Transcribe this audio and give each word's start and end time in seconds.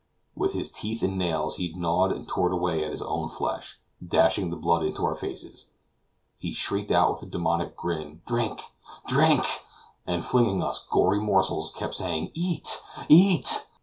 With 0.35 0.53
his 0.53 0.71
teeth 0.71 1.03
and 1.03 1.15
nails 1.15 1.57
he 1.57 1.73
gnawed 1.75 2.11
and 2.11 2.27
tore 2.27 2.51
away 2.51 2.83
at 2.83 2.91
his 2.91 3.03
own 3.03 3.29
flesh; 3.29 3.79
dashing 4.03 4.49
the 4.49 4.57
blood 4.57 4.81
into 4.83 5.05
our 5.05 5.13
faces, 5.13 5.67
he 6.37 6.51
shrieked 6.53 6.89
out 6.91 7.11
with 7.11 7.21
a 7.21 7.25
demoniacal 7.27 7.75
grin, 7.77 8.21
"Drink, 8.25 8.63
drink!" 9.05 9.45
and 10.07 10.25
flinging 10.25 10.63
us 10.63 10.87
gory 10.89 11.19
morsels, 11.19 11.69
kept 11.75 11.93
saying 11.93 12.31
"Eat, 12.33 12.81
eat!" 13.09 13.67